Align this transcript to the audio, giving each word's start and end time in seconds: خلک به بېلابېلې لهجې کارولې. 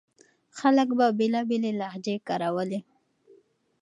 خلک 0.57 0.87
به 0.97 1.07
بېلابېلې 1.19 1.71
لهجې 1.79 2.15
کارولې. 2.27 2.79